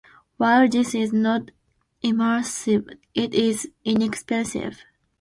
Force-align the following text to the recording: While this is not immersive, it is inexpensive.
While 0.37 0.67
this 0.67 0.95
is 0.95 1.13
not 1.13 1.51
immersive, 2.03 2.91
it 3.13 3.35
is 3.35 3.69
inexpensive. 3.85 4.83